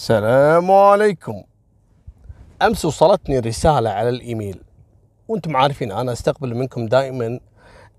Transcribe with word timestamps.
السلام 0.00 0.70
عليكم. 0.70 1.42
أمس 2.62 2.84
وصلتني 2.84 3.38
رسالة 3.38 3.90
على 3.90 4.08
الإيميل 4.08 4.62
وأنتم 5.28 5.56
عارفين 5.56 5.92
أنا 5.92 6.12
أستقبل 6.12 6.54
منكم 6.54 6.86
دائما 6.86 7.40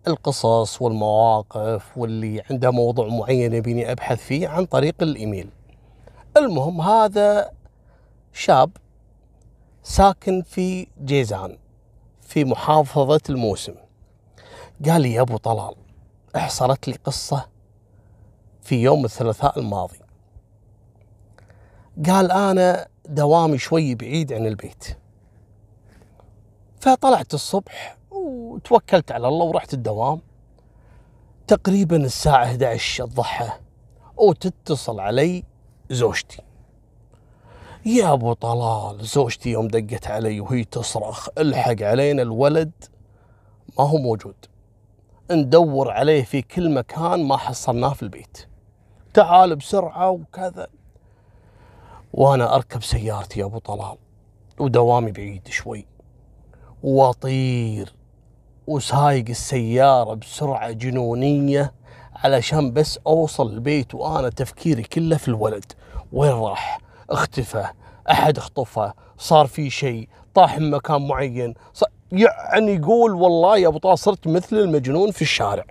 القصص 0.07 0.81
والمواقف 0.81 1.97
واللي 1.97 2.43
عنده 2.49 2.71
موضوع 2.71 3.07
معين 3.07 3.53
يبيني 3.53 3.91
أبحث 3.91 4.19
فيه 4.19 4.47
عن 4.47 4.65
طريق 4.65 4.95
الإيميل. 5.01 5.49
المهم 6.37 6.81
هذا 6.81 7.51
شاب 8.33 8.71
ساكن 9.83 10.41
في 10.41 10.87
جيزان 11.05 11.57
في 12.21 12.45
محافظة 12.45 13.21
الموسم. 13.29 13.73
قال 14.85 15.01
لي 15.01 15.13
يا 15.13 15.21
أبو 15.21 15.37
طلال 15.37 15.75
احصلت 16.35 16.87
لي 16.87 16.93
قصة 16.93 17.45
في 18.61 18.75
يوم 18.83 19.05
الثلاثاء 19.05 19.59
الماضي. 19.59 20.00
قال 22.07 22.31
أنا 22.31 22.87
دوامي 23.05 23.57
شوي 23.57 23.95
بعيد 23.95 24.33
عن 24.33 24.45
البيت. 24.45 24.97
فطلعت 26.79 27.33
الصبح 27.33 27.97
وتوكلت 28.11 29.11
على 29.11 29.27
الله 29.27 29.45
ورحت 29.45 29.73
الدوام. 29.73 30.21
تقريبا 31.47 31.97
الساعة 31.97 32.43
11 32.43 33.03
الضحى 33.03 33.49
وتتصل 34.17 34.99
علي 34.99 35.43
زوجتي. 35.89 36.41
يا 37.85 38.13
أبو 38.13 38.33
طلال 38.33 39.05
زوجتي 39.05 39.49
يوم 39.49 39.67
دقت 39.67 40.07
علي 40.07 40.39
وهي 40.39 40.63
تصرخ 40.63 41.27
الحق 41.37 41.81
علينا 41.81 42.21
الولد 42.21 42.71
ما 43.79 43.85
هو 43.85 43.97
موجود. 43.97 44.35
ندور 45.31 45.91
عليه 45.91 46.23
في 46.23 46.41
كل 46.41 46.73
مكان 46.73 47.23
ما 47.23 47.37
حصلناه 47.37 47.93
في 47.93 48.03
البيت. 48.03 48.47
تعال 49.13 49.55
بسرعة 49.55 50.09
وكذا. 50.09 50.67
وأنا 52.13 52.55
أركب 52.55 52.83
سيارتي 52.83 53.39
يا 53.39 53.45
أبو 53.45 53.57
طلال 53.57 53.97
ودوامي 54.59 55.11
بعيد 55.11 55.47
شوي. 55.47 55.85
وأطير 56.83 57.93
وسايق 58.67 59.25
السيارة 59.29 60.13
بسرعة 60.13 60.71
جنونية 60.71 61.73
علشان 62.15 62.73
بس 62.73 62.99
أوصل 63.07 63.53
البيت 63.53 63.95
وأنا 63.95 64.29
تفكيري 64.29 64.83
كله 64.83 65.17
في 65.17 65.27
الولد. 65.27 65.65
وين 66.13 66.31
راح؟ 66.31 66.79
اختفى 67.09 67.65
أحد 68.11 68.37
اخطفه 68.37 68.93
صار 69.17 69.47
في 69.47 69.69
شيء 69.69 70.09
طاح 70.33 70.59
من 70.59 70.71
مكان 70.71 71.07
معين. 71.07 71.53
يعني 72.11 72.75
يقول 72.75 73.13
والله 73.13 73.57
يا 73.57 73.67
أبو 73.67 73.77
طلال 73.77 73.99
صرت 73.99 74.27
مثل 74.27 74.55
المجنون 74.55 75.11
في 75.11 75.21
الشارع. 75.21 75.65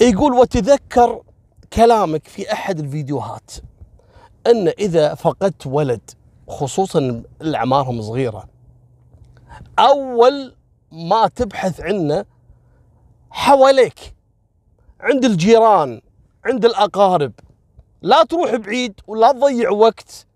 يقول 0.00 0.32
وتذكر 0.32 1.22
كلامك 1.72 2.26
في 2.28 2.52
أحد 2.52 2.78
الفيديوهات. 2.78 3.50
أن 4.46 4.68
إذا 4.68 5.14
فقدت 5.14 5.66
ولد 5.66 6.10
خصوصا 6.48 7.22
اللي 7.40 7.56
اعمارهم 7.56 8.02
صغيرة 8.02 8.44
أول 9.78 10.54
ما 10.92 11.28
تبحث 11.28 11.80
عنه 11.80 12.24
حواليك 13.30 14.14
عند 15.00 15.24
الجيران 15.24 16.00
عند 16.44 16.64
الأقارب. 16.64 17.32
لا 18.02 18.24
تروح 18.24 18.54
بعيد 18.54 19.00
ولا 19.06 19.32
تضيع 19.32 19.70
وقت. 19.70 20.26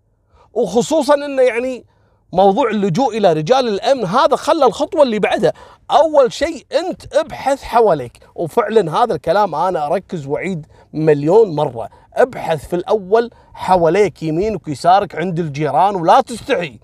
وخصوصا 0.53 1.13
إنه 1.13 1.41
يعني 1.41 1.85
موضوع 2.33 2.69
اللجوء 2.69 3.17
إلى 3.17 3.33
رجال 3.33 3.67
الأمن 3.67 4.05
هذا 4.05 4.35
خلى 4.35 4.65
الخطوة 4.65 5.03
اللي 5.03 5.19
بعدها. 5.19 5.53
أول 5.91 6.33
شيء 6.33 6.65
أنت 6.71 7.15
ابحث 7.15 7.63
حواليك. 7.63 8.27
وفعلا 8.35 8.97
هذا 8.97 9.15
الكلام 9.15 9.55
أنا 9.55 9.85
أركز 9.85 10.27
وأعيد 10.27 10.65
مليون 10.93 11.55
مرة. 11.55 11.89
ابحث 12.15 12.67
في 12.67 12.75
الأول 12.75 13.29
حواليك 13.53 14.23
يمينك 14.23 14.67
ويسارك 14.67 15.15
عند 15.15 15.39
الجيران 15.39 15.95
ولا 15.95 16.21
تستحي. 16.21 16.79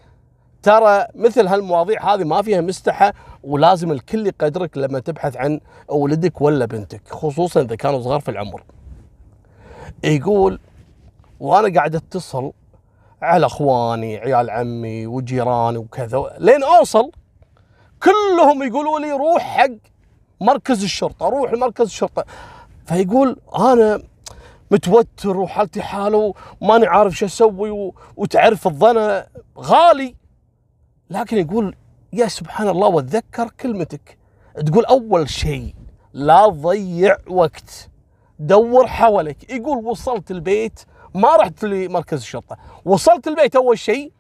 ترى 0.64 1.06
مثل 1.16 1.48
هالمواضيع 1.48 2.14
هذه 2.14 2.24
ما 2.24 2.42
فيها 2.42 2.62
مستحى 2.62 3.12
ولازم 3.44 3.92
الكل 3.92 4.28
يقدرك 4.28 4.78
لما 4.78 5.00
تبحث 5.00 5.38
عن 5.38 5.60
ولدك 5.88 6.42
ولا 6.42 6.66
بنتك 6.66 7.02
خصوصا 7.10 7.62
إذا 7.62 7.76
كانوا 7.76 8.02
صغار 8.02 8.20
في 8.20 8.32
العمر. 8.32 8.64
يقول 10.04 10.60
وأنا 11.40 11.76
قاعد 11.76 11.96
أتصل 11.96 12.52
على 13.22 13.46
أخواني 13.46 14.18
عيال 14.18 14.50
عمي 14.50 15.08
وجيراني 15.08 15.78
وكذا 15.78 16.36
لين 16.40 16.64
أوصل 16.64 17.12
كلهم 18.04 18.64
يقولوا 18.64 19.00
لي 19.00 19.12
روح 19.12 19.42
حق 19.42 19.72
مركز 20.42 20.84
الشرطة 20.84 21.30
روح 21.30 21.54
لمركز 21.54 21.86
الشرطة. 21.86 22.26
فيقول 22.86 23.38
أنا 23.60 24.02
متوتر 24.72 25.38
وحالتي 25.38 25.82
حالة 25.82 26.34
وماني 26.62 26.88
عارف 26.88 27.14
شو 27.14 27.26
أسوي 27.26 27.92
وتعرف 28.16 28.68
الظنا 28.68 29.28
غالي. 29.58 30.16
لكن 31.10 31.38
يقول 31.38 31.76
يا 32.14 32.28
سبحان 32.28 32.70
الله 32.70 32.88
وأتذكر 32.88 33.50
كلمتك. 33.50 34.18
تقول 34.66 34.86
أول 34.86 35.30
شيء 35.30 35.76
لا 36.14 36.50
تضيع 36.50 37.18
وقت. 37.28 37.90
دور 38.40 38.88
حولك. 38.88 39.50
يقول 39.50 39.86
وصلت 39.86 40.32
البيت 40.32 40.80
ما 41.14 41.36
رحت 41.36 41.64
لمركز 41.64 42.18
الشرطة. 42.18 42.58
وصلت 42.86 43.28
البيت 43.28 43.56
أول 43.56 43.80
شيء 43.80 44.12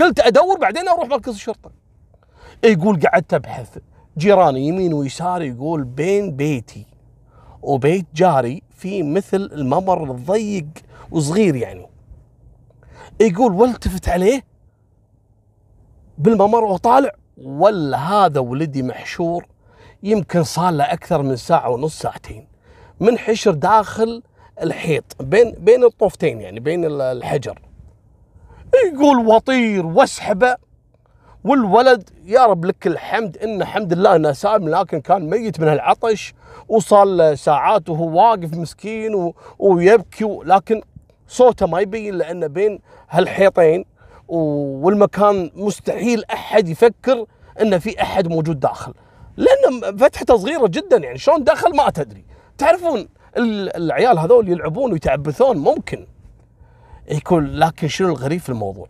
قلت 0.00 0.20
أدور 0.20 0.58
بعدين 0.58 0.88
أروح 0.88 1.08
مركز 1.08 1.34
الشرطة. 1.34 1.70
يقول 2.64 3.00
قعدت 3.00 3.34
أبحث. 3.34 3.78
جيراني 4.18 4.68
يمين 4.68 4.92
ويسار 4.92 5.42
يقول 5.42 5.84
بين 5.84 6.36
بيتي. 6.36 6.86
وبيت 7.64 8.06
جاري 8.14 8.62
في 8.70 9.02
مثل 9.02 9.50
الممر 9.52 10.10
الضيق 10.10 10.66
وصغير 11.10 11.56
يعني. 11.56 11.86
يقول 13.20 13.52
والتفت 13.52 14.08
عليه 14.08 14.44
بالممر 16.18 16.64
وطالع 16.64 17.10
ولا 17.36 17.98
هذا 17.98 18.40
ولدي 18.40 18.82
محشور 18.82 19.46
يمكن 20.02 20.42
صار 20.44 20.70
له 20.70 20.84
أكثر 20.84 21.22
من 21.22 21.36
ساعة 21.36 21.70
ونص 21.70 21.98
ساعتين. 21.98 22.46
منحشر 23.00 23.50
داخل 23.50 24.22
الحيط 24.62 25.22
بين 25.22 25.52
بين 25.52 25.84
الطوفتين 25.84 26.40
يعني 26.40 26.60
بين 26.60 26.84
الحجر. 26.84 27.58
يقول 28.92 29.26
وطير 29.26 29.86
واسحبه 29.86 30.56
والولد 31.44 32.10
يا 32.24 32.46
رب 32.46 32.64
لك 32.64 32.86
الحمد 32.86 33.36
إن 33.36 33.62
الحمد 33.62 33.92
لله 33.92 34.16
إنه 34.16 34.32
سالم 34.32 34.68
لكن 34.68 35.00
كان 35.00 35.30
ميت 35.30 35.60
من 35.60 35.68
العطش 35.68 36.34
وصار 36.68 37.04
له 37.04 37.34
ساعات 37.34 37.88
وهو 37.88 38.08
واقف 38.18 38.54
مسكين 38.54 39.14
و... 39.14 39.34
ويبكي 39.58 40.24
و... 40.24 40.42
لكن 40.42 40.82
صوته 41.28 41.66
ما 41.66 41.80
يبين 41.80 42.14
لأنه 42.14 42.46
بين 42.46 42.78
هالحيطين 43.10 43.84
والمكان 44.28 45.50
مستحيل 45.54 46.24
أحد 46.32 46.68
يفكر 46.68 47.26
انه 47.60 47.78
في 47.78 48.02
أحد 48.02 48.28
موجود 48.28 48.60
داخل. 48.60 48.94
لأن 49.36 49.96
فتحته 49.96 50.36
صغيرة 50.36 50.66
جدا 50.66 50.96
يعني 50.96 51.18
شلون 51.18 51.44
دخل 51.44 51.76
ما 51.76 51.90
تدري 51.90 52.24
تعرفون 52.58 53.08
العيال 53.36 54.18
هذول 54.18 54.48
يلعبون 54.48 54.92
ويتعبثون 54.92 55.56
ممكن. 55.56 56.06
يكون 57.10 57.46
لكن 57.46 57.88
شنو 57.88 58.08
الغريب 58.08 58.40
في 58.40 58.48
الموضوع؟ 58.48 58.86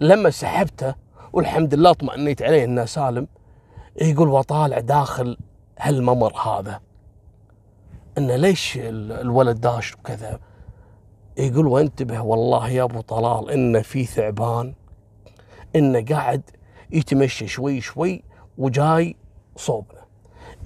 لما 0.00 0.30
سحبته 0.30 1.03
والحمد 1.34 1.74
لله 1.74 1.90
اطمئنيت 1.90 2.42
عليه 2.42 2.64
إنه 2.64 2.84
سالم. 2.84 3.26
يقول 4.02 4.28
وطالع 4.28 4.80
داخل 4.80 5.36
هالممر 5.78 6.36
هذا. 6.36 6.80
إنه 8.18 8.36
ليش 8.36 8.78
الولد 8.80 9.60
داش 9.60 9.94
وكذا؟ 9.94 10.40
يقول 11.36 11.66
وانتبه 11.66 12.20
والله 12.20 12.68
يا 12.68 12.82
أبو 12.82 13.00
طلال 13.00 13.50
إنه 13.50 13.82
في 13.82 14.04
ثعبان. 14.04 14.74
إنه 15.76 16.04
قاعد 16.04 16.42
يتمشى 16.90 17.46
شوي 17.46 17.80
شوي 17.80 18.22
وجاي 18.58 19.16
صوبنا. 19.56 20.04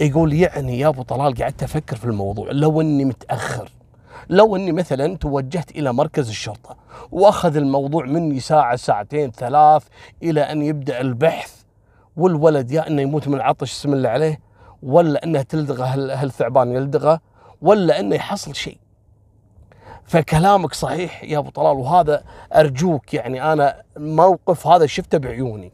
يقول 0.01 0.33
يعني 0.33 0.79
يا 0.79 0.89
أبو 0.89 1.03
طلال 1.03 1.35
قعدت 1.35 1.63
أفكر 1.63 1.97
في 1.97 2.05
الموضوع. 2.05 2.51
لو 2.51 2.81
إني 2.81 3.05
متأخر 3.05 3.73
لو 4.31 4.57
إني 4.57 4.73
مثلا 4.73 5.17
توجهت 5.17 5.71
إلى 5.71 5.93
مركز 5.93 6.29
الشرطة 6.29 6.77
وأخذ 7.11 7.57
الموضوع 7.57 8.05
مني 8.05 8.41
ساعة 8.41 8.77
ساعتين 8.77 9.31
ثلاث 9.31 9.87
إلى 10.23 10.41
أن 10.41 10.63
يبدأ 10.63 11.01
البحث 11.01 11.63
والولد 12.17 12.71
يا 12.71 12.89
إنه 12.89 13.03
يموت 13.03 13.29
من 13.29 13.35
العطش 13.35 13.73
اسم 13.73 13.93
الله 13.93 14.09
عليه 14.09 14.41
ولا 14.83 15.25
إنه 15.25 15.43
تلدغه 15.43 15.85
هالثعبان 16.23 16.73
يلدغه 16.73 17.21
ولا 17.63 18.01
إنه 18.01 18.17
يحصل 18.17 18.55
شيء. 18.55 18.79
فكلامك 20.05 20.75
صحيح 20.75 21.25
يا 21.25 21.39
أبو 21.39 21.51
طلال 21.51 21.77
وهذا 21.77 22.23
أرجوك 22.55 23.15
يعني 23.15 23.53
أنا 23.53 23.83
الموقف 23.97 24.67
هذا 24.67 24.87
شفته 24.87 25.19
بعيوني. 25.19 25.73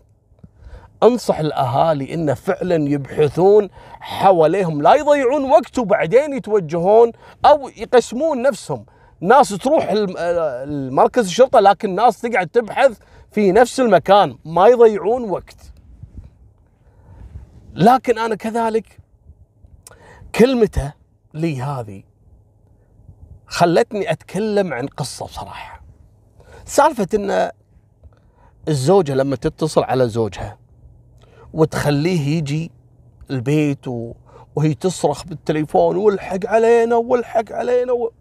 أنصح 1.04 1.38
الأهالي 1.38 2.14
انه 2.14 2.34
فعلا 2.34 2.88
يبحثون 2.88 3.68
حواليهم. 4.00 4.82
لا 4.82 4.94
يضيعون 4.94 5.50
وقت 5.50 5.78
وبعدين 5.78 6.32
يتوجهون 6.32 7.12
أو 7.44 7.68
يقسمون 7.68 8.42
نفسهم. 8.42 8.86
ناس 9.20 9.48
تروح 9.48 9.86
المركز 9.90 11.26
الشرطة 11.26 11.60
لكن 11.60 11.94
ناس 11.94 12.20
تقعد 12.20 12.48
تبحث 12.48 12.98
في 13.32 13.52
نفس 13.52 13.80
المكان. 13.80 14.38
ما 14.44 14.66
يضيعون 14.66 15.30
وقت. 15.30 15.56
لكن 17.74 18.18
أنا 18.18 18.34
كذلك 18.34 18.98
كلمته 20.34 20.92
لي 21.34 21.62
هذه 21.62 22.02
خلتني 23.46 24.10
أتكلم 24.10 24.72
عن 24.72 24.86
قصة 24.86 25.26
بصراحه 25.26 25.82
سالفة 26.64 27.08
إن 27.14 27.50
الزوجة 28.68 29.14
لما 29.14 29.36
تتصل 29.36 29.82
على 29.84 30.08
زوجها 30.08 30.58
وتخليه 31.54 32.36
يجي 32.36 32.70
البيت 33.30 33.88
و... 33.88 34.12
وهي 34.56 34.74
تصرخ 34.74 35.24
بالتليفون 35.24 35.96
والحق 35.96 36.46
علينا 36.46 36.96
والحق 36.96 37.52
علينا. 37.52 37.92
و... 37.92 38.12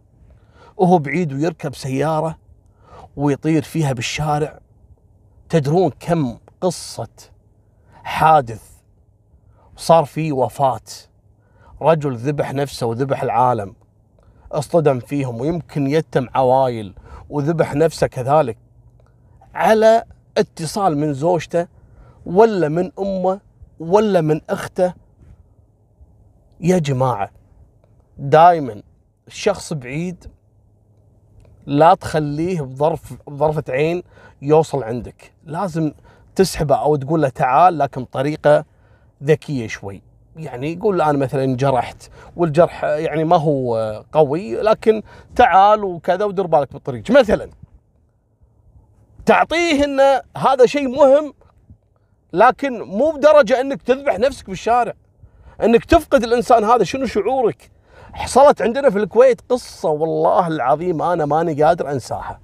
وهو 0.78 0.98
بعيد 0.98 1.34
ويركب 1.34 1.76
سيارة 1.76 2.38
ويطير 3.16 3.62
فيها 3.62 3.94
بالشارع. 3.94 4.60
تدرون 5.50 5.92
كم 6.00 6.38
قصة 6.62 7.08
حادث 8.04 8.62
صار 9.78 10.06
في 10.06 10.32
وفاة. 10.32 10.82
رجل 11.82 12.16
ذبح 12.16 12.54
نفسه 12.54 12.88
وذبح 12.88 13.24
العالم 13.24 13.76
اصطدم 14.52 15.00
فيهم 15.00 15.42
ويمكن 15.42 15.88
يتم 15.88 16.28
عوائل 16.36 16.94
وذبح 17.30 17.76
نفسه 17.76 18.08
كذلك 18.08 18.58
على 19.54 20.04
اتصال 20.38 20.98
من 20.98 21.14
زوجته 21.14 21.68
ولا 22.26 22.70
من 22.70 22.92
أمه 23.00 23.40
ولا 23.80 24.22
من 24.22 24.42
أخته. 24.50 24.94
يا 26.60 26.78
جماعة 26.78 27.32
دائما 28.18 28.82
الشخص 29.28 29.74
بعيد 29.74 30.26
لا 31.66 31.94
تخليه 31.94 32.62
بظرف 32.62 33.14
بظرفة 33.28 33.64
عين 33.70 34.04
يوصل 34.42 34.84
عندك. 34.84 35.34
لازم 35.46 35.92
تسحبه 36.36 36.76
أو 36.76 36.96
تقول 36.96 37.22
له 37.22 37.30
تعال 37.30 37.78
لكن 37.78 38.04
بطريقة 38.04 38.66
ذكية 39.24 39.68
شوي. 39.68 40.02
يعني 40.36 40.74
يقول 40.74 41.02
أنا 41.02 41.18
مثلا 41.18 41.56
جرحت 41.56 42.10
والجرح 42.36 42.84
يعني 42.84 43.24
ما 43.24 43.36
هو 43.38 44.04
قوي 44.12 44.62
لكن 44.62 45.02
تعال 45.36 45.84
وكذا 45.84 46.26
ودير 46.26 46.48
بالك 46.48 46.74
بالطريق. 46.74 47.12
مثلا 47.12 47.50
تعطيه 49.26 49.86
ان 49.86 50.22
هذا 50.38 50.66
شيء 50.66 50.88
مهم 50.88 51.34
لكن 52.34 52.82
مو 52.82 53.12
بدرجة 53.12 53.62
إنك 53.62 53.82
تذبح 53.82 54.20
نفسك 54.20 54.50
بالشارع 54.50 54.94
إنك 55.64 55.86
تفقد 55.86 56.24
الإنسان 56.24 56.64
هذا 56.64 56.84
شنو 56.84 57.06
شعورك؟ 57.06 57.72
حصلت 58.14 58.62
عندنا 58.62 58.90
في 58.90 58.98
الكويت 58.98 59.42
قصة 59.50 59.90
والله 59.90 60.48
العظيم 60.48 61.02
أنا 61.02 61.26
ماني 61.26 61.64
قادر 61.64 61.92
أنساها. 61.92 62.40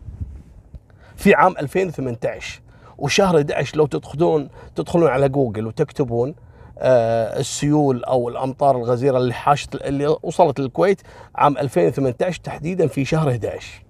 في 1.15 1.33
عام 1.33 1.57
2018 1.57 2.61
وشهر 2.97 3.37
11 3.37 3.77
لو 3.77 3.85
تدخلون 3.85 4.49
تدخلون 4.75 5.07
على 5.09 5.29
جوجل 5.29 5.67
وتكتبون 5.67 6.35
آه 6.79 7.39
السيول 7.39 8.03
أو 8.03 8.29
الأمطار 8.29 8.77
الغزيرة 8.77 9.17
اللي 9.17 9.33
حاشت 9.33 9.75
اللي 9.75 10.17
وصلت 10.23 10.59
للكويت 10.59 11.01
عام 11.35 11.57
2018 11.57 12.41
تحديدا 12.43 12.87
في 12.87 13.05
شهر 13.05 13.29
11 13.29 13.83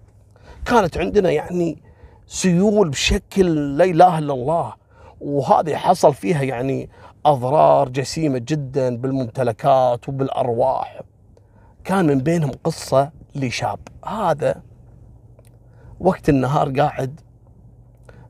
كانت 0.65 0.97
عندنا 0.97 1.31
يعني 1.31 1.81
سيول 2.27 2.89
بشكل 2.89 3.77
لا 3.77 3.83
إله 3.83 4.17
إلا 4.17 4.33
الله. 4.33 4.73
وهذه 5.21 5.75
حصل 5.75 6.13
فيها 6.13 6.43
يعني 6.43 6.89
أضرار 7.25 7.89
جسيمة 7.89 8.37
جدا 8.37 8.97
بالممتلكات 8.97 10.09
وبالأرواح. 10.09 11.01
كان 11.83 12.05
من 12.05 12.17
بينهم 12.17 12.51
قصة 12.63 13.11
لشاب. 13.35 13.79
هذا 14.05 14.61
وقت 15.99 16.29
النهار 16.29 16.79
قاعد 16.79 17.19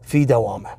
في 0.01 0.25
دوامة. 0.25 0.69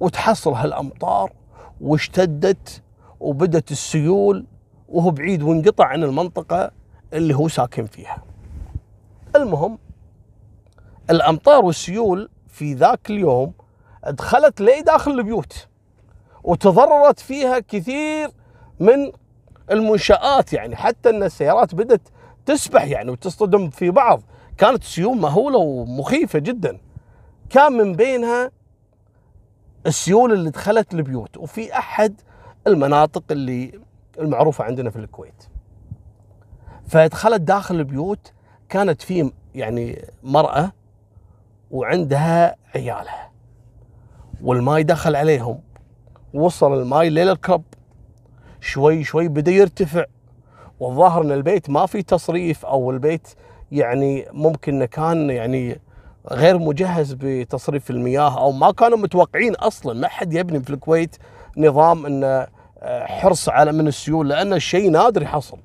وتحصل 0.00 0.52
هالأمطار 0.52 1.32
واشتدت 1.80 2.82
وبدت 3.20 3.70
السيول 3.70 4.46
وهو 4.88 5.10
بعيد 5.10 5.42
وانقطع 5.42 5.84
عن 5.84 6.02
المنطقة 6.04 6.70
اللي 7.12 7.34
هو 7.34 7.48
ساكن 7.48 7.86
فيها. 7.86 8.22
المهم 9.36 9.78
الأمطار 11.10 11.64
والسيول 11.64 12.30
في 12.48 12.74
ذاك 12.74 13.10
اليوم 13.10 13.52
دخلت 14.10 14.60
لي 14.60 14.82
داخل 14.82 15.10
البيوت 15.10 15.68
وتضررت 16.44 17.20
فيها 17.20 17.58
كثير 17.58 18.30
من 18.80 19.12
المنشآت 19.70 20.52
يعني 20.52 20.76
حتى 20.76 21.10
إن 21.10 21.22
السيارات 21.22 21.74
بدت 21.74 22.00
تسبح 22.46 22.84
يعني 22.84 23.10
وتصطدم 23.10 23.70
في 23.70 23.90
بعض. 23.90 24.22
كانت 24.58 24.84
سيول 24.84 25.16
مهولة 25.16 25.58
ومخيفة 25.58 26.38
جدا. 26.38 26.78
كان 27.50 27.72
من 27.72 27.92
بينها 27.92 28.50
السيول 29.86 30.32
اللي 30.32 30.50
دخلت 30.50 30.94
البيوت 30.94 31.36
وفي 31.36 31.78
أحد 31.78 32.20
المناطق 32.66 33.22
اللي 33.30 33.80
المعروفة 34.18 34.64
عندنا 34.64 34.90
في 34.90 34.96
الكويت. 34.96 35.44
فدخلت 36.86 37.40
داخل 37.40 37.74
البيوت 37.74 38.32
كانت 38.68 39.02
في 39.02 39.32
يعني 39.54 40.04
مرأة 40.22 40.72
وعندها 41.70 42.56
عيالها. 42.74 43.27
والماي 44.42 44.82
دخل 44.82 45.16
عليهم. 45.16 45.60
وصل 46.34 46.80
الماي 46.80 47.10
لين 47.10 47.28
الكرب. 47.28 47.62
شوي 48.60 49.04
شوي 49.04 49.28
بدأ 49.28 49.50
يرتفع. 49.52 50.04
والظاهر 50.80 51.22
إن 51.22 51.32
البيت 51.32 51.70
ما 51.70 51.86
في 51.86 52.02
تصريف 52.02 52.66
أو 52.66 52.90
البيت 52.90 53.28
يعني 53.72 54.26
ممكن 54.32 54.84
كان 54.84 55.30
يعني 55.30 55.80
غير 56.30 56.58
مجهز 56.58 57.16
بتصريف 57.20 57.90
المياه 57.90 58.38
أو 58.38 58.52
ما 58.52 58.72
كانوا 58.72 58.98
متوقعين 58.98 59.54
أصلا. 59.54 60.00
ما 60.00 60.08
حد 60.08 60.32
يبني 60.34 60.62
في 60.62 60.70
الكويت 60.70 61.16
نظام 61.56 62.06
إنه 62.06 62.46
آه، 62.80 63.04
حرص 63.04 63.48
على 63.48 63.72
من 63.72 63.88
السيول 63.88 64.28
لأن 64.28 64.52
الشيء 64.52 64.90
نادر 64.90 65.22
يحصل. 65.22 65.58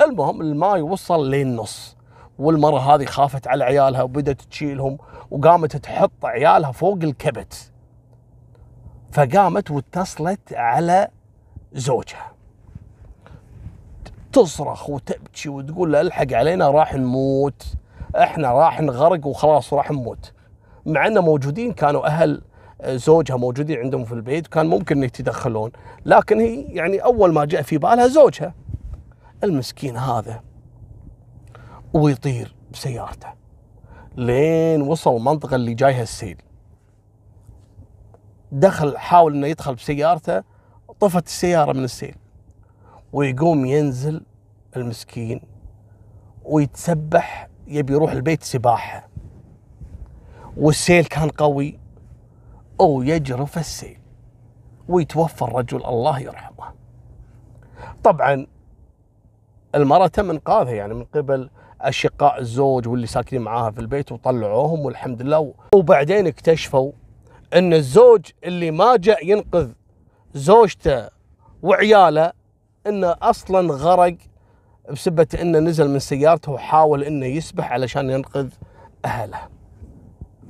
المهم 0.00 0.40
الماي 0.40 0.82
وصل 0.82 1.30
للنص 1.30 1.96
والمرة 2.38 2.78
هذه 2.78 3.04
خافت 3.04 3.48
على 3.48 3.64
عيالها 3.64 4.02
وبدت 4.02 4.42
تشيلهم 4.42 4.98
وقامت 5.30 5.76
تحط 5.76 6.24
عيالها 6.24 6.72
فوق 6.72 6.98
الكبت. 7.02 7.72
فقامت 9.12 9.70
واتصلت 9.70 10.52
على 10.52 11.08
زوجها. 11.72 12.32
تصرخ 14.32 14.90
وتبكي 14.90 15.48
وتقول 15.48 15.92
له 15.92 16.00
الحق 16.00 16.32
علينا 16.32 16.70
راح 16.70 16.94
نموت 16.94 17.66
إحنا 18.16 18.52
راح 18.52 18.80
نغرق 18.80 19.26
وخلاص 19.26 19.74
راح 19.74 19.90
نموت. 19.90 20.32
مع 20.86 21.06
إنه 21.06 21.20
موجودين 21.20 21.72
كانوا 21.72 22.06
أهل 22.06 22.42
زوجها 22.84 23.36
موجودين 23.36 23.78
عندهم 23.78 24.04
في 24.04 24.12
البيت 24.12 24.46
كان 24.46 24.66
ممكن 24.66 25.02
يتدخلون 25.02 25.70
لكن 26.06 26.40
هي 26.40 26.62
يعني 26.62 26.98
أول 26.98 27.32
ما 27.32 27.44
جاء 27.44 27.62
في 27.62 27.78
بالها 27.78 28.06
زوجها 28.06 28.54
المسكين 29.44 29.96
هذا 29.96 30.42
ويطير 31.94 32.54
بسيارته. 32.72 33.28
لين 34.16 34.82
وصل 34.82 35.16
المنطقة 35.16 35.54
اللي 35.54 35.74
جايها 35.74 36.02
السيل. 36.02 36.36
دخل 38.56 38.98
حاول 38.98 39.34
إنه 39.34 39.46
يدخل 39.46 39.74
بسيارته 39.74 40.42
طفت 41.00 41.26
السيارة 41.26 41.72
من 41.72 41.84
السيل 41.84 42.14
ويقوم 43.12 43.66
ينزل 43.66 44.22
المسكين 44.76 45.40
ويتسبح 46.44 47.48
يبي 47.66 47.92
يروح 47.92 48.12
البيت 48.12 48.42
سباحة. 48.42 49.08
والسيل 50.56 51.04
كان 51.04 51.28
قوي 51.28 51.78
أو 52.80 53.02
يجرف 53.02 53.58
السيل 53.58 53.98
ويتوفى 54.88 55.42
الرجل 55.42 55.84
الله 55.84 56.20
يرحمه. 56.20 56.72
طبعا 58.04 58.46
المرأة 59.74 60.06
تم 60.06 60.30
إنقاذها 60.30 60.72
يعني 60.72 60.94
من 60.94 61.04
قبل 61.04 61.50
أشقاء 61.80 62.40
الزوج 62.40 62.88
واللي 62.88 63.06
ساكنين 63.06 63.42
معاها 63.42 63.70
في 63.70 63.80
البيت 63.80 64.12
وطلعوهم 64.12 64.80
والحمد 64.80 65.22
لله. 65.22 65.54
وبعدين 65.74 66.26
اكتشفوا 66.26 66.92
أن 67.54 67.74
الزوج 67.74 68.20
اللي 68.44 68.70
ما 68.70 68.96
جاء 68.96 69.28
ينقذ 69.28 69.70
زوجته 70.34 71.08
وعياله 71.62 72.32
انه 72.86 73.16
أصلا 73.22 73.74
غرق 73.74 74.16
بسبة 74.92 75.26
انه 75.40 75.58
نزل 75.58 75.88
من 75.88 75.98
سيارته 75.98 76.52
وحاول 76.52 77.02
إنه 77.02 77.26
يسبح 77.26 77.72
علشان 77.72 78.10
ينقذ 78.10 78.48
أهله. 79.04 79.38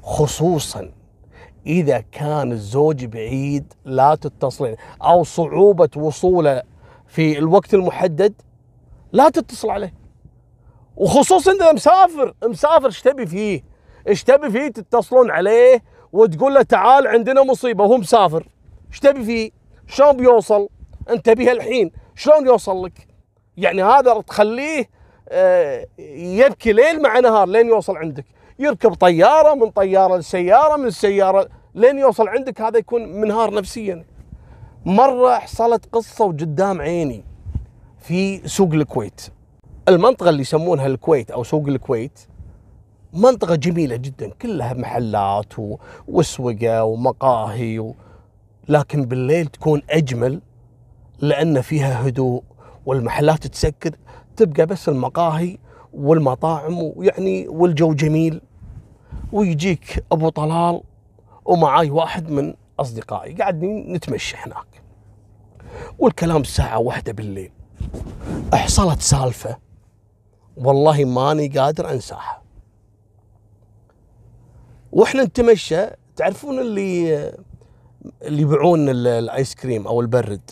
خصوصا 0.02 0.90
إذا 1.66 2.04
كان 2.12 2.52
الزوج 2.52 3.04
بعيد 3.04 3.72
لا 3.84 4.14
تتصلين 4.14 4.76
أو 5.02 5.24
صعوبة 5.24 5.88
وصوله 5.96 6.62
في 7.06 7.38
الوقت 7.38 7.74
المحدد 7.74 8.34
لا 9.12 9.28
تتصل 9.28 9.70
عليه. 9.70 9.94
وخصوصا 10.96 11.52
إذا 11.52 11.72
مسافر 11.72 12.34
مسافر 12.44 12.86
إيش 12.86 13.02
تبي 13.02 13.26
فيه؟ 13.26 13.62
إيش 14.08 14.24
تبي 14.24 14.50
فيه؟ 14.50 14.68
تتصلون 14.68 15.30
عليه 15.30 15.82
وتقول 16.16 16.54
له 16.54 16.62
تعال 16.62 17.06
عندنا 17.06 17.42
مصيبة 17.42 17.84
وهو 17.84 17.96
مسافر 17.98 18.48
إيش 18.90 19.00
تبي 19.00 19.24
فيه؟ 19.24 19.50
شلون 19.86 20.16
بيوصل؟ 20.16 20.68
أنت 21.10 21.30
بيها 21.30 21.52
الحين 21.52 21.90
شلون 22.14 22.46
يوصل 22.46 22.84
لك؟ 22.84 23.06
يعني 23.56 23.82
هذا 23.82 24.20
تخليه 24.20 24.90
آه، 25.28 25.86
يبكي 25.98 26.72
ليل 26.72 27.02
مع 27.02 27.18
نهار 27.18 27.48
لين 27.48 27.66
يوصل 27.66 27.96
عندك 27.96 28.24
يركب 28.58 28.94
طيارة 28.94 29.54
من 29.54 29.70
طيارة 29.70 30.16
لسيارة 30.16 30.76
من 30.76 30.86
السياره 30.86 31.48
لين 31.74 31.98
يوصل 31.98 32.28
عندك 32.28 32.60
هذا 32.60 32.78
يكون 32.78 33.20
منهار 33.20 33.54
نفسيا 33.54 34.04
مرة 34.84 35.38
حصلت 35.38 35.86
قصة 35.92 36.24
وقدام 36.24 36.80
عيني 36.80 37.24
في 37.98 38.48
سوق 38.48 38.72
الكويت 38.72 39.20
المنطقة 39.88 40.28
اللي 40.30 40.40
يسمونها 40.40 40.86
الكويت 40.86 41.30
أو 41.30 41.44
سوق 41.44 41.68
الكويت 41.68 42.20
منطقة 43.16 43.54
جميلة 43.54 43.96
جدا 43.96 44.30
كلها 44.42 44.74
محلات 44.74 45.52
واسوقة 46.08 46.84
ومقاهي 46.84 47.78
و... 47.78 47.94
لكن 48.68 49.04
بالليل 49.04 49.46
تكون 49.46 49.82
أجمل 49.90 50.40
لأن 51.20 51.60
فيها 51.60 52.08
هدوء 52.08 52.42
والمحلات 52.86 53.46
تسكر 53.46 53.90
تبقى 54.36 54.66
بس 54.66 54.88
المقاهي 54.88 55.58
والمطاعم 55.92 56.78
ويعني 56.96 57.48
والجو 57.48 57.94
جميل. 57.94 58.40
ويجيك 59.32 60.04
أبو 60.12 60.28
طلال 60.28 60.82
ومعاي 61.44 61.90
واحد 61.90 62.30
من 62.30 62.54
أصدقائي 62.80 63.34
قاعدين 63.34 63.92
نتمشى 63.92 64.36
هناك. 64.36 64.82
والكلام 65.98 66.40
الساعة 66.40 66.78
واحدة 66.78 67.12
بالليل. 67.12 67.50
حصلت 68.54 69.00
سالفة. 69.00 69.56
والله 70.56 71.04
ماني 71.04 71.48
قادر 71.48 71.90
أنساها. 71.90 72.45
وإحنا 74.92 75.24
نتمشى 75.24 75.86
تعرفون 76.16 76.58
اللي 76.58 77.16
اللي 78.22 78.42
يبيعون 78.42 78.88
ال- 78.88 79.06
الآيس 79.06 79.54
كريم 79.54 79.86
أو 79.86 80.00
البرد؟ 80.00 80.50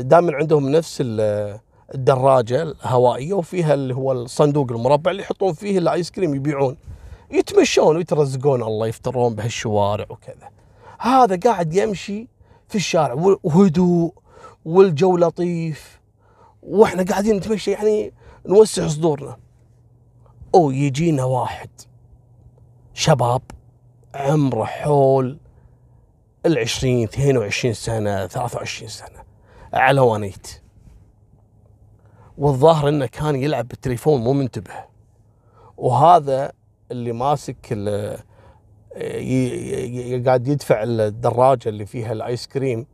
دائما 0.00 0.34
عندهم 0.34 0.68
نفس 0.68 0.98
ال- 1.00 1.60
الدراجة 1.94 2.62
الهوائية 2.62 3.32
وفيها 3.32 3.74
اللي 3.74 3.94
هو 3.94 4.12
الصندوق 4.12 4.72
المربع 4.72 5.10
اللي 5.10 5.22
يحطون 5.22 5.52
فيه 5.52 5.78
الآيس 5.78 6.10
كريم 6.10 6.34
يبيعون. 6.34 6.76
يتمشون 7.30 7.96
ويترزقون 7.96 8.62
الله 8.62 8.86
يفترون 8.86 9.34
بهالشوارع 9.34 10.06
وكذا. 10.10 10.50
هذا 10.98 11.36
قاعد 11.36 11.74
يمشي 11.74 12.28
في 12.68 12.74
الشارع 12.74 13.36
وهدوء 13.42 14.12
والجو 14.64 15.16
لطيف. 15.16 16.00
وإحنا 16.62 17.02
قاعدين 17.02 17.36
نتمشى 17.36 17.70
يعني 17.70 18.12
نوسع 18.46 18.88
صدورنا. 18.88 19.36
أو 20.54 20.70
يجينا 20.70 21.24
واحد. 21.24 21.70
شباب 22.94 23.42
عمره 24.14 24.64
حول 24.64 25.38
العشرين 26.46 27.04
22 27.04 27.74
سنة 27.74 28.26
23 28.26 28.88
سنة 28.88 29.22
على 29.72 30.00
ونيت 30.00 30.62
والظاهر 32.38 32.88
إنه 32.88 33.06
كان 33.06 33.36
يلعب 33.36 33.68
بالتليفون 33.68 34.20
مو 34.20 34.32
منتبه. 34.32 34.74
وهذا 35.76 36.52
اللي 36.90 37.12
ماسك 37.12 37.66
قاعد 40.26 40.48
يدفع 40.48 40.82
الدراجة 40.82 41.68
اللي 41.68 41.86
فيها 41.86 42.12
الآيس 42.12 42.46
كريم. 42.46 42.86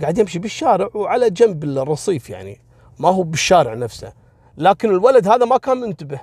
قاعد 0.00 0.18
يمشي 0.18 0.38
بالشارع 0.38 0.88
وعلى 0.94 1.30
جنب 1.30 1.64
الرصيف 1.64 2.30
يعني. 2.30 2.60
ما 2.98 3.08
هو 3.08 3.22
بالشارع 3.22 3.74
نفسه. 3.74 4.12
لكن 4.56 4.90
الولد 4.90 5.28
هذا 5.28 5.44
ما 5.44 5.56
كان 5.56 5.76
منتبه. 5.76 6.20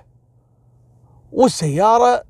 والسيارة 1.31 2.23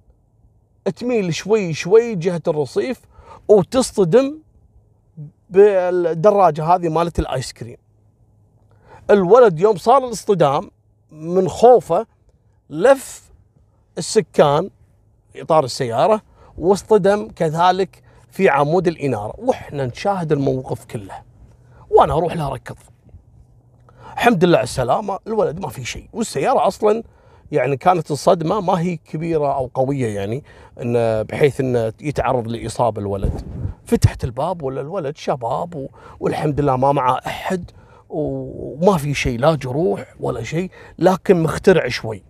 تميل 0.90 1.34
شوي 1.34 1.74
شوي 1.74 2.16
جهة 2.16 2.42
الرصيف 2.48 3.02
وتصطدم 3.48 4.40
بالدراجة 5.50 6.66
هذه 6.66 6.90
مالت 6.90 7.20
الآيس 7.20 7.54
كريم. 7.54 7.78
الولد 9.10 9.60
يوم 9.60 9.78
صار 9.78 10.06
الاصطدام 10.06 10.72
من 11.12 11.50
خوفه 11.50 12.06
لف 12.70 13.32
السكان 13.98 14.70
إطار 15.36 15.64
السيارة 15.64 16.22
واصطدم 16.58 17.28
كذلك 17.36 18.04
في 18.32 18.50
عمود 18.50 18.88
الإنارة. 18.88 19.34
وإحنا 19.38 19.86
نشاهد 19.86 20.32
الموقف 20.32 20.86
كله. 20.86 21.22
وأنا 21.90 22.14
أروح 22.14 22.34
له 22.34 22.48
أركض. 22.48 22.76
الحمد 24.14 24.44
لله 24.44 24.58
على 24.58 24.64
السلامة 24.64 25.20
الولد 25.28 25.60
ما 25.60 25.70
في 25.70 25.86
شيء. 25.86 26.10
والسيارة 26.14 26.68
أصلا 26.68 27.04
يعني 27.52 27.78
كانت 27.78 28.12
الصدمة 28.12 28.62
ما 28.62 28.80
هي 28.80 28.98
كبيرة 28.98 29.56
أو 29.56 29.72
قوية 29.74 30.16
يعني 30.16 30.44
إن 30.82 31.24
بحيث 31.24 31.60
انه 31.60 31.94
يتعرض 32.02 32.48
لإصابة 32.48 33.02
الولد. 33.02 33.42
فتحت 33.86 34.24
الباب 34.24 34.64
ولا 34.64 34.82
الولد 34.82 35.18
شباب 35.18 35.90
والحمد 36.20 36.62
لله 36.62 36.76
ما 36.76 36.92
معه 36.92 37.20
أحد 37.28 37.72
وما 38.10 38.98
في 38.98 39.14
شيء 39.14 39.40
لا 39.40 39.56
جروح 39.56 40.16
ولا 40.20 40.44
شيء 40.44 40.72
لكن 41.00 41.44
مخترع 41.44 41.88
شوي. 41.88 42.24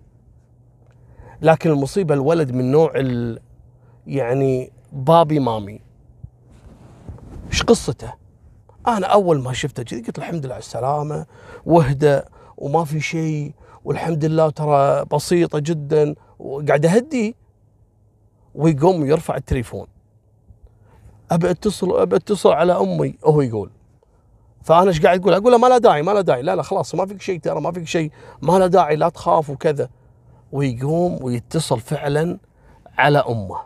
لكن 1.42 1.70
المصيبة 1.70 2.14
الولد 2.14 2.52
من 2.52 2.72
نوع 2.72 2.92
ال 2.96 3.40
يعني 4.08 4.72
بابي 4.92 5.40
مامي. 5.40 5.82
إيش 7.48 7.64
قصته؟ 7.64 8.14
أنا 8.88 9.08
أول 9.08 9.42
ما 9.42 9.54
شفته 9.54 9.84
كذي 9.84 10.02
قلت 10.02 10.18
الحمد 10.18 10.46
لله 10.46 10.54
على 10.54 10.62
السلامة 10.62 11.26
واهدى 11.66 12.22
وما 12.58 12.86
في 12.86 13.00
شيء 13.00 13.54
والحمد 13.86 14.26
لله 14.26 14.50
ترى 14.50 15.06
بسيطة 15.06 15.60
جدا 15.60 16.16
وقاعد 16.40 16.86
أهدي. 16.86 17.36
ويقوم 18.56 19.06
يرفع 19.06 19.36
التليفون. 19.36 19.88
أبي 21.32 21.50
أتصل 21.52 22.02
أبي 22.02 22.16
أتصل 22.16 22.52
على 22.52 22.74
أمي 22.74 23.18
وهو 23.24 23.42
يقول. 23.42 23.72
فأنا 24.64 24.90
إيش 24.90 25.02
قاعد 25.02 25.20
أقول؟ 25.20 25.34
أقول 25.34 25.52
له 25.52 25.58
ما 25.58 25.68
له 25.68 25.78
داعي 25.78 26.02
ما 26.02 26.12
له 26.12 26.22
داعي. 26.22 26.42
لا 26.42 26.56
لا 26.56 26.64
خلاص 26.64 26.96
ما 26.96 27.06
فيك 27.06 27.22
شيء 27.22 27.40
ترى 27.40 27.62
ما 27.62 27.72
فيك 27.72 27.88
شيء. 27.88 28.12
ما 28.42 28.60
له 28.60 28.68
داعي 28.68 28.96
لا 28.96 29.10
تخاف 29.10 29.50
وكذا. 29.50 29.90
ويقوم 30.52 31.24
ويتصل 31.24 31.80
فعلا 31.80 32.38
على 32.98 33.20
أمه. 33.20 33.58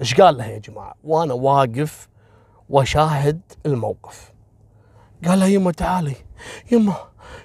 إيش 0.00 0.20
قال 0.20 0.36
لها 0.36 0.46
يا 0.46 0.58
جماعة؟ 0.58 0.94
وأنا 1.04 1.34
واقف 1.34 2.08
وشاهد 2.70 3.40
الموقف. 3.66 4.32
قال 5.24 5.38
لها 5.38 5.48
يما 5.48 5.72
تعالي 5.72 6.16
يما 6.72 6.94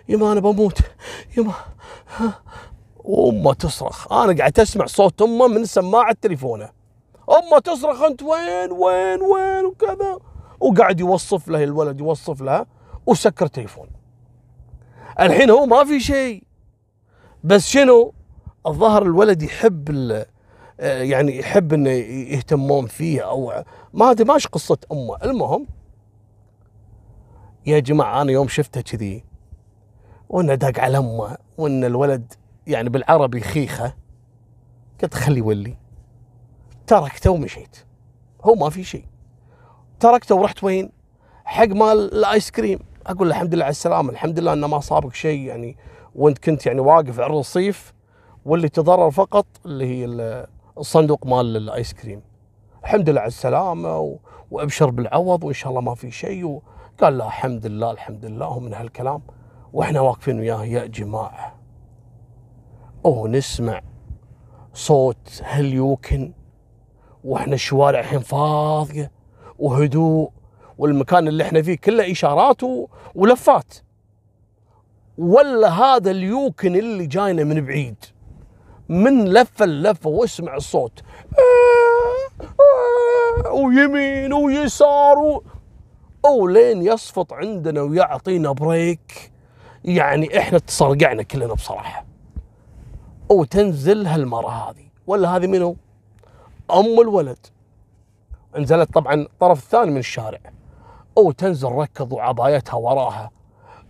يما 0.10 0.32
أنا 0.32 0.40
بموت. 0.40 0.80
يما. 1.38 1.54
ها. 2.18 2.42
وامه 2.96 3.54
تصرخ. 3.54 4.14
أنا 4.14 4.38
قاعد 4.38 4.60
أسمع 4.60 4.86
صوت 4.86 5.22
أمة 5.22 5.48
من 5.48 5.66
سماعة 5.66 6.16
تليفونه. 6.22 6.70
أمة 7.30 7.60
تصرخ 7.60 8.02
أنت 8.02 8.24
وين 8.24 8.72
وين 8.72 9.22
وين 9.22 9.66
وكذا. 9.66 10.20
وقاعد 10.60 11.00
يوصف 11.00 11.48
له 11.48 11.64
الولد 11.64 12.00
يوصف 12.00 12.42
لها 12.42 12.66
وسكر 13.06 13.48
تليفون. 13.48 13.88
الحين 15.20 15.50
هو 15.50 15.66
ما 15.66 15.84
في 15.84 16.00
شيء. 16.00 16.44
بس 17.44 17.68
شنو؟ 17.68 18.14
الظاهر 18.68 19.04
الولد 19.04 19.42
يحب 19.42 19.90
يعني 20.80 21.40
يحب 21.40 21.74
إنه 21.74 21.90
يهتمون 21.90 22.88
فيه 22.88 23.22
أو 23.22 23.64
ما 23.94 24.12
أدري 24.12 24.26
ماش 24.28 24.48
قصة 24.48 24.78
أمة. 24.92 25.18
المهم 25.24 25.68
يا 27.66 27.80
جماعة 27.80 28.22
أنا 28.22 28.32
يوم 28.32 28.48
شفته 28.48 28.82
كذي 28.82 29.24
وانه 30.32 30.56
داق 30.56 30.80
على 30.80 30.98
أمه 30.98 31.38
وإن 31.58 31.84
الولد 31.84 32.34
يعني 32.68 32.90
بالعربي 32.90 33.40
خيخة. 33.42 33.94
قلت 35.04 35.14
خلي 35.14 35.38
يولي 35.40 35.78
تركته 36.88 37.32
ومشيت. 37.32 37.78
هو 38.44 38.56
ما 38.56 38.70
في 38.70 38.84
شيء. 38.84 39.06
تركته 40.00 40.36
ورحت 40.36 40.64
وين؟ 40.64 40.92
حق 41.46 41.68
مال 41.68 42.14
الآيس 42.14 42.52
كريم. 42.52 42.80
أقول 43.08 43.30
له 43.30 43.36
الحمد 43.36 43.56
لله 43.56 43.64
على 43.66 43.72
السلامة 43.72 44.10
الحمد 44.12 44.40
لله 44.40 44.54
إنه 44.54 44.68
ما 44.68 44.80
صابك 44.80 45.14
شيء 45.14 45.40
يعني. 45.40 45.78
وأنت 46.16 46.38
كنت 46.38 46.66
يعني 46.66 46.80
واقف 46.80 47.20
على 47.20 47.34
الرصيف 47.34 47.94
واللي 48.46 48.70
تضرر 48.70 49.12
فقط 49.12 49.46
اللي 49.66 49.86
هي 49.86 50.06
ال- 50.06 50.48
الصندوق 50.78 51.26
مال 51.28 51.58
الآيس 51.58 51.94
كريم. 51.94 52.22
الحمد 52.84 53.10
لله 53.10 53.22
على 53.22 53.28
السلامة 53.28 54.00
و... 54.00 54.18
وأبشر 54.52 54.90
بالعوض 54.90 55.44
وإن 55.44 55.54
شاء 55.54 55.70
الله 55.70 55.82
ما 55.82 55.96
في 55.96 56.12
شيء. 56.12 56.46
وقال 56.46 57.18
لا 57.18 57.26
الحمد 57.26 57.66
لله 57.66 57.92
الحمد 57.92 58.26
لله 58.26 58.48
ومن 58.48 58.74
هالكلام. 58.74 59.22
وإحنا 59.74 60.00
واقفين 60.00 60.40
وياه 60.40 60.64
يا 60.66 60.86
جماعة. 60.86 61.56
أوه 63.06 63.28
نسمع 63.28 63.82
صوت 64.74 65.42
هليوكن 65.44 66.34
وإحنا 67.24 67.54
الشوارع 67.54 68.00
الحين 68.00 68.20
فاضية 68.20 69.12
وهدوء 69.60 70.32
والمكان 70.78 71.28
اللي 71.28 71.44
إحنا 71.44 71.62
فيه 71.62 71.78
كله 71.78 72.12
اشارات. 72.12 72.62
ولفات. 73.16 73.74
ولا 75.18 75.70
هذا 75.70 76.12
اليوكن 76.12 76.76
اللي 76.76 77.06
جاينا 77.06 77.44
من 77.44 77.66
بعيد. 77.66 78.06
من 78.90 79.28
لفه 79.28 79.66
اللفة 79.66 80.10
واسمع 80.10 80.56
الصوت. 80.56 81.04
ويمين 83.52 84.34
ويسار 84.34 85.18
و... 85.18 85.44
ولين 86.30 86.82
يصفط 86.82 87.34
عندنا 87.34 87.82
ويعطينا 87.82 88.52
بريك. 88.52 89.31
يعني 89.86 90.40
إحنا 90.40 90.58
تصرقعنا 90.60 91.24
كلنا 91.24 91.54
بصراحة. 91.54 92.06
وتنزل 93.30 94.08
هالمره 94.08 94.50
هذه. 94.50 94.86
ولا 95.08 95.36
هذه 95.36 95.48
منو؟ 95.48 95.76
أم 96.72 97.00
الولد. 97.02 97.38
نزلت 98.58 98.94
طبعا 98.94 99.14
الطرف 99.14 99.64
الثاني 99.64 99.92
من 99.92 99.98
الشارع. 99.98 100.40
وتنزل 101.18 101.70
ركض 101.70 102.14
وعبايتها 102.14 102.76
وراها. 102.76 103.32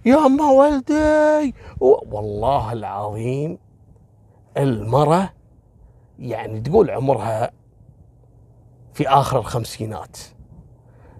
يا 0.05 0.25
أما 0.25 0.51
ولدي 0.51 1.55
والله 1.79 2.73
العظيم 2.73 3.57
المرة 4.57 5.33
يعني 6.19 6.61
تقول 6.61 6.91
عمرها 6.91 7.51
في 8.93 9.09
آخر 9.09 9.39
الخمسينات. 9.39 10.17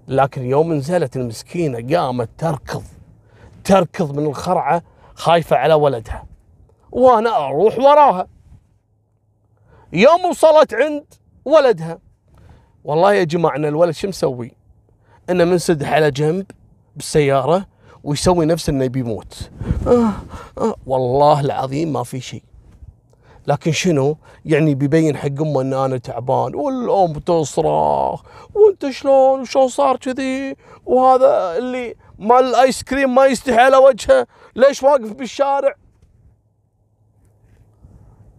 لكن 0.07 0.45
يوم 0.45 0.73
نزلت 0.73 1.15
المسكينة 1.15 1.97
قامت 1.97 2.29
تركض. 2.37 2.83
تركض 3.63 4.17
من 4.17 4.25
الخرعة 4.25 4.83
خايفة 5.15 5.55
على 5.55 5.73
ولدها. 5.73 6.25
وأنا 6.91 7.47
أروح 7.47 7.77
وراها. 7.79 8.27
يوم 9.93 10.25
وصلت 10.25 10.73
عند 10.73 11.03
ولدها. 11.45 11.99
والله 12.83 13.13
يا 13.13 13.23
جماعة 13.23 13.55
أن 13.55 13.65
الولد 13.65 13.91
شو 13.91 14.07
مسوي؟ 14.07 14.51
أنه 15.29 15.43
منسدح 15.45 15.93
على 15.93 16.11
جنب 16.11 16.45
بالسيارة 16.95 17.65
ويسوي 18.03 18.45
نفسه 18.45 18.71
إنه 18.71 18.87
بيموت 18.87 19.49
آه 19.87 20.11
آه 20.57 20.75
والله 20.85 21.39
العظيم 21.39 21.93
ما 21.93 22.03
في 22.03 22.19
شيء. 22.21 22.43
لكن 23.47 23.71
شنو؟ 23.71 24.17
يعني 24.45 24.75
بيبين 24.75 25.17
حق 25.17 25.41
أمه 25.41 25.61
إن 25.61 25.73
أنا 25.73 25.97
تعبان. 25.97 26.55
والأم 26.55 27.13
تصرخ 27.13 28.21
وأنت 28.55 28.89
شلون؟ 28.89 29.41
وشلون 29.41 29.67
صار 29.67 29.97
كذي؟ 29.97 30.55
وهذا 30.85 31.57
اللي 31.57 31.95
مال 32.21 32.45
الايس 32.45 32.83
كريم 32.83 33.15
ما 33.15 33.25
يستحي 33.25 33.57
على 33.57 33.77
وجهه 33.77 34.27
ليش 34.55 34.83
واقف 34.83 35.13
بالشارع؟ 35.13 35.75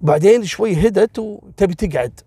بعدين 0.03 0.45
شوي 0.45 0.89
هدت 0.89 1.19
وتبي 1.19 1.75
تقعد. 1.75 2.21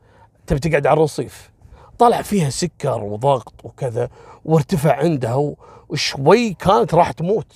تبي 0.48 0.60
تقعد 0.60 0.88
على 0.88 0.98
الرصيف. 0.98 1.52
طلع 2.00 2.22
فيها 2.22 2.50
سكر 2.50 3.04
وضغط 3.04 3.54
وكذا 3.64 4.10
وارتفع 4.46 4.96
عندها 4.96 5.54
وشوي 5.90 6.54
كانت 6.54 6.94
راح 6.94 7.12
تموت. 7.12 7.54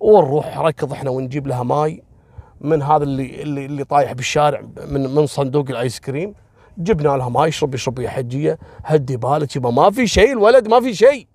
ونروح 0.00 0.58
ركض 0.58 0.92
إحنا 0.92 1.10
ونجيب 1.10 1.46
لها 1.46 1.62
ماي 1.62 2.02
من 2.60 2.82
هذا 2.82 3.04
اللي 3.04 3.42
اللي, 3.42 3.66
اللي 3.66 3.84
طايح 3.84 4.12
بالشارع 4.12 4.60
من 4.88 5.14
من 5.14 5.26
صندوق 5.26 5.70
الايس 5.70 6.00
كريم 6.00 6.34
جبنا 6.78 7.08
لها 7.08 7.28
ماي 7.28 7.48
اشرب 7.48 7.74
اشرب 7.74 7.98
يا 7.98 8.10
حجية 8.10 8.58
هدي 8.84 9.16
بالك 9.16 9.56
يبا 9.56 9.70
ما 9.70 9.90
في 9.90 10.06
شيء 10.06 10.32
الولد 10.32 10.68
ما 10.68 10.80
في 10.80 10.94
شيء. 10.94 11.26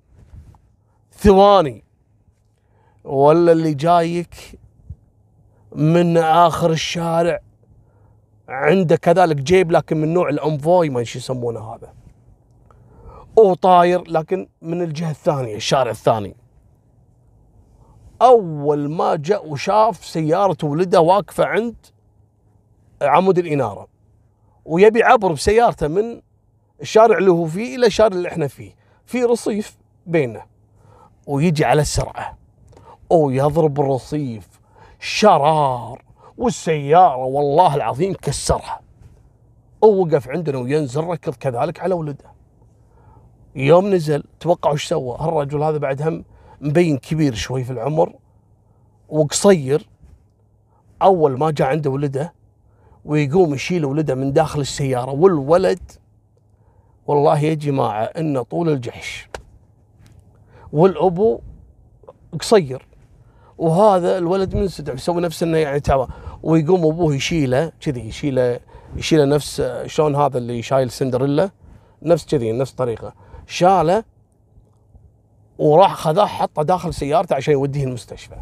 ثواني 1.23 1.83
ولا 3.03 3.51
اللي 3.51 3.73
جايك 3.73 4.59
من 5.75 6.17
آخر 6.17 6.71
الشارع 6.71 7.39
عنده 8.49 8.95
كذلك 8.95 9.35
جيب 9.35 9.71
لكن 9.71 9.97
من 9.97 10.13
نوع 10.13 10.29
الأنفوي 10.29 10.89
ما 10.89 11.01
يسمونه 11.01 11.59
هذا. 11.75 11.93
وطاير 13.37 14.03
لكن 14.07 14.47
من 14.61 14.81
الجهة 14.81 15.11
الثانية 15.11 15.55
الشارع 15.55 15.91
الثاني. 15.91 16.35
أول 18.21 18.89
ما 18.89 19.15
جاء 19.15 19.47
وشاف 19.49 20.05
سيارة 20.05 20.57
ولده 20.63 21.01
واقفة 21.01 21.45
عند 21.45 21.75
عمود 23.01 23.37
الإنارة 23.37 23.87
ويبي 24.65 24.99
يعبر 24.99 25.31
بسيارته 25.31 25.87
من 25.87 26.21
الشارع 26.81 27.17
اللي 27.17 27.31
هو 27.31 27.45
فيه 27.45 27.75
إلى 27.75 27.85
الشارع 27.85 28.15
اللي 28.15 28.27
إحنا 28.29 28.47
فيه. 28.47 28.75
في 29.05 29.23
رصيف 29.23 29.77
بيننا 30.05 30.45
ويجي 31.27 31.65
على 31.65 31.81
السرعة. 31.81 32.37
ويضرب 33.09 33.79
الرصيف. 33.79 34.47
شرار. 34.99 36.03
والسيارة 36.37 37.25
والله 37.25 37.75
العظيم 37.75 38.13
كسرها. 38.13 38.81
ووقف 39.81 40.29
عندنا 40.29 40.57
وينزل 40.57 41.03
ركض 41.03 41.35
كذلك 41.35 41.79
على 41.79 41.93
ولده. 41.93 42.33
يوم 43.55 43.93
نزل 43.93 44.23
توقعوا 44.39 44.73
إيش 44.73 44.87
سوى؟ 44.87 45.17
هالرجل 45.19 45.63
هذا 45.63 45.77
بعد 45.77 46.01
هم 46.01 46.25
مبين 46.61 46.97
كبير 46.97 47.33
شوي 47.33 47.63
في 47.63 47.71
العمر 47.71 48.13
وقصير. 49.09 49.89
أول 51.01 51.39
ما 51.39 51.51
جاء 51.51 51.67
عنده 51.67 51.89
ولده 51.89 52.33
ويقوم 53.05 53.53
يشيل 53.53 53.85
ولده 53.85 54.15
من 54.15 54.33
داخل 54.33 54.61
السيارة 54.61 55.11
والولد 55.11 55.91
والله 57.07 57.39
يا 57.39 57.53
جماعة 57.53 58.03
إنه 58.03 58.41
طول 58.43 58.69
الجحش. 58.69 59.29
والأبو 60.73 61.39
قصير. 62.39 62.87
وهذا 63.57 64.17
الولد 64.17 64.55
منسدح 64.55 64.93
يسوي 64.93 65.21
نفسه 65.21 65.43
إنه 65.45 65.57
يعني 65.57 65.79
تعبان 65.79 66.07
ويقوم 66.43 66.85
أبوه 66.85 67.15
يشيله 67.15 67.71
كذي 67.81 68.07
يشيله 68.07 68.59
يشيله 68.95 69.25
نفس 69.25 69.61
شلون 69.85 70.15
هذا 70.15 70.37
اللي 70.37 70.61
شايل 70.61 70.91
سندريلا؟ 70.91 71.49
نفس 72.01 72.25
كذي 72.25 72.51
نفس 72.51 72.71
طريقة. 72.71 73.13
شاله 73.47 74.03
وراح 75.59 75.95
خذاه 75.95 76.25
حطه 76.25 76.63
داخل 76.63 76.93
سيارته 76.93 77.35
عشان 77.35 77.53
يوديه 77.53 77.83
المستشفى. 77.83 78.35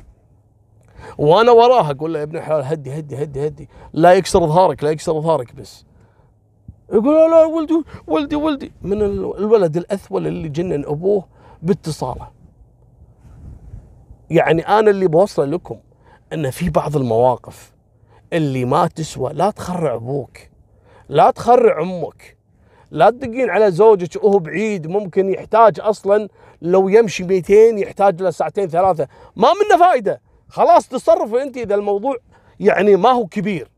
وأنا 1.18 1.52
وراه 1.52 1.92
أقول 1.92 2.14
له 2.14 2.20
يا 2.20 2.24
ابن 2.24 2.38
الحلال 2.38 2.64
هدي 2.64 3.00
هدي 3.00 3.24
هدي 3.24 3.48
هدي. 3.48 3.70
لا 3.94 4.14
يكسر 4.14 4.48
ظهرك 4.48 4.84
لا 4.84 4.92
يكسر 4.92 5.22
ظهرك 5.22 5.56
بس. 5.56 5.86
يقول 6.94 7.32
لا 7.32 7.46
ولدي 7.46 7.84
ولدي 8.08 8.36
ولدي. 8.36 8.72
من 8.82 9.02
الولد 9.02 9.78
الأثول 9.78 10.28
اللي 10.28 10.50
جنن 10.50 10.86
أبوه 10.86 11.26
باتصاله. 11.62 12.28
يعني 14.30 14.62
أنا 14.68 14.90
اللي 14.92 15.08
بوصله 15.08 15.46
لكم 15.46 15.78
إن 16.34 16.50
في 16.50 16.70
بعض 16.70 16.98
المواقف 16.98 17.74
اللي 18.34 18.66
ما 18.66 18.88
تسوى 18.88 19.34
لا 19.34 19.52
تخرع 19.52 19.96
أبوك 19.96 20.38
لا 21.10 21.32
تخرع 21.32 21.82
أمك 21.82 22.38
لا 22.92 23.10
تدقين 23.10 23.50
على 23.50 23.72
زوجك 23.72 24.24
وهو 24.24 24.40
بعيد 24.40 24.88
ممكن 24.88 25.30
يحتاج 25.30 25.80
أصلا 25.80 26.28
لو 26.62 26.90
يمشي 26.90 27.24
200 27.24 27.54
يحتاج 27.54 28.22
له 28.22 28.30
ساعتين 28.30 28.68
ثلاثة. 28.68 29.08
ما 29.36 29.48
منه 29.54 29.86
فائده 29.86 30.22
خلاص 30.48 30.88
تصرفي 30.88 31.42
أنت 31.42 31.58
إذا 31.58 31.76
الموضوع 31.76 32.16
يعني 32.60 32.96
ما 32.96 33.10
هو 33.10 33.28
كبير. 33.28 33.72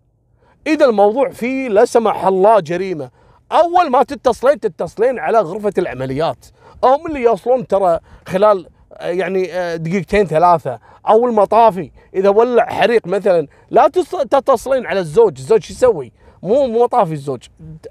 إذا 0.67 0.85
الموضوع 0.85 1.29
فيه 1.29 1.67
لا 1.67 1.85
سمح 1.85 2.25
الله 2.25 2.59
جريمة. 2.59 3.09
أول 3.51 3.89
ما 3.89 4.03
تتصلين 4.03 4.59
تتصلين 4.59 5.19
على 5.19 5.39
غرفة 5.39 5.73
العمليات. 5.77 6.45
هم 6.83 7.07
اللي 7.07 7.21
يوصلون 7.21 7.67
ترى 7.67 7.99
خلال 8.27 8.67
يعني 9.01 9.43
دقيقتين 9.77 10.27
ثلاثة. 10.27 10.79
أو 11.09 11.27
المطافي 11.27 11.91
إذا 12.15 12.29
ولع 12.29 12.65
حريق 12.65 13.07
مثلا 13.07 13.47
لا 13.69 13.87
تتصلين 14.31 14.85
على 14.85 14.99
الزوج. 14.99 15.37
الزوج 15.37 15.63
شو 15.63 15.73
يسوي؟ 15.73 16.11
مو 16.43 16.83
مطافي 16.83 17.13
الزوج. 17.13 17.43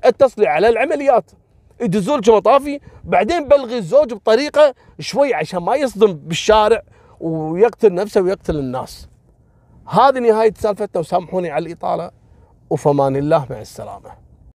اتصلي 0.05 0.47
على 0.47 0.69
العمليات. 0.69 1.31
يدزوا 1.81 2.17
مطافي 2.29 2.81
بعدين 3.05 3.49
بلغي 3.49 3.79
الزوج 3.79 4.15
بطريقة 4.15 4.75
شوي 4.99 5.35
عشان 5.35 5.63
ما 5.63 5.77
يصدم 5.77 6.13
بالشارع 6.13 6.83
ويقتل 7.21 7.95
نفسه 7.95 8.21
ويقتل 8.21 8.57
الناس. 8.57 9.09
هذه 9.87 10.19
نهاية 10.19 10.55
سالفتنا 10.57 11.01
وسامحوني 11.01 11.51
على 11.51 11.67
الإطالة. 11.67 12.11
وفمان 12.71 13.17
الله 13.17 13.47
مع 13.51 13.61
السلامة. 13.61 14.22